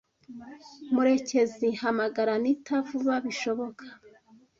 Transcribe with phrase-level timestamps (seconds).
[0.93, 3.85] Murekezi, hamagara Anita vuba bishoboka.